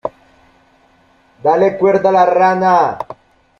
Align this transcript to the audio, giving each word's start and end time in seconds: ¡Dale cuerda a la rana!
¡Dale 1.43 1.77
cuerda 1.77 2.09
a 2.09 2.11
la 2.11 2.25
rana! 2.25 2.97